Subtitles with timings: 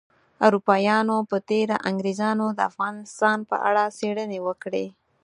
[0.45, 4.85] اروپایانو په تیره انګریزانو د افغانستان په اړه څیړنې وکړې